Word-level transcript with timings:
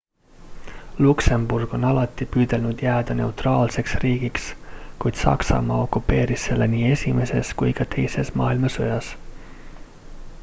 luksemburg 1.07 1.73
on 1.79 1.83
alati 1.89 2.25
püüdnud 2.35 2.79
jääda 2.85 3.17
neutraalseks 3.19 3.93
riigiks 4.05 4.47
kuid 5.05 5.21
saksamaa 5.25 5.77
okupeeris 5.89 6.45
selle 6.49 6.69
nii 6.73 6.89
esimeses 6.95 7.51
kui 7.61 7.75
ka 7.81 7.87
teises 7.97 8.33
maailmasõjas 8.43 9.11